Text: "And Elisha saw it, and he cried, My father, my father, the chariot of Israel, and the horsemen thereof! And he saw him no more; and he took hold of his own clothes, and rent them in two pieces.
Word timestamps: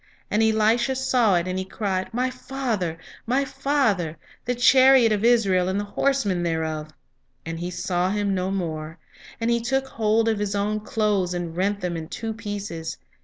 "And 0.31 0.41
Elisha 0.41 0.95
saw 0.95 1.35
it, 1.35 1.47
and 1.47 1.59
he 1.59 1.63
cried, 1.63 2.11
My 2.11 2.31
father, 2.31 2.97
my 3.27 3.45
father, 3.45 4.17
the 4.45 4.55
chariot 4.55 5.11
of 5.11 5.23
Israel, 5.23 5.67
and 5.69 5.79
the 5.79 5.83
horsemen 5.83 6.41
thereof! 6.41 6.89
And 7.45 7.59
he 7.59 7.69
saw 7.69 8.09
him 8.09 8.33
no 8.33 8.49
more; 8.49 8.97
and 9.39 9.51
he 9.51 9.61
took 9.61 9.85
hold 9.85 10.27
of 10.27 10.39
his 10.39 10.55
own 10.55 10.79
clothes, 10.79 11.35
and 11.35 11.55
rent 11.55 11.81
them 11.81 11.95
in 11.95 12.07
two 12.07 12.33
pieces. 12.33 12.97